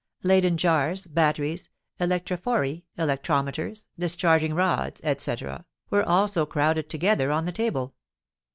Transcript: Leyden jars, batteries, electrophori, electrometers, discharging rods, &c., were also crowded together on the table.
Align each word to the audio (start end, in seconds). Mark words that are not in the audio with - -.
Leyden 0.23 0.57
jars, 0.57 1.05
batteries, 1.05 1.69
electrophori, 1.99 2.81
electrometers, 2.97 3.85
discharging 3.99 4.55
rods, 4.55 4.99
&c., 5.19 5.35
were 5.91 6.03
also 6.03 6.43
crowded 6.43 6.89
together 6.89 7.31
on 7.31 7.45
the 7.45 7.51
table. 7.51 7.93